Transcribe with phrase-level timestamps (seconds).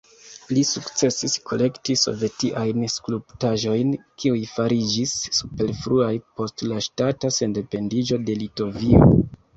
[0.57, 3.93] Li sukcesis kolekti sovetiajn skulptaĵojn,
[4.23, 9.09] kiuj fariĝis superfluaj post la ŝtata sendependiĝo de Litovio.